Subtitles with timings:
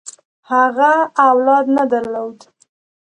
[0.49, 0.91] هغه
[1.29, 2.37] اولاد نه درلود.